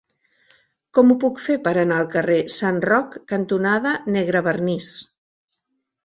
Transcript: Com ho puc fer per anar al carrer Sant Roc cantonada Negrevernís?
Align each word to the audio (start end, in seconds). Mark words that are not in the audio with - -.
Com 0.97 1.11
ho 1.11 1.17
puc 1.23 1.41
fer 1.41 1.57
per 1.67 1.73
anar 1.81 1.99
al 2.03 2.07
carrer 2.15 2.37
Sant 2.55 2.79
Roc 2.85 3.17
cantonada 3.33 3.91
Negrevernís? 4.15 4.89